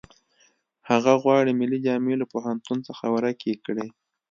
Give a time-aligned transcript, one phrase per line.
[0.89, 3.87] هغه غواړي ملي جامې له پوهنتون څخه ورکې کړي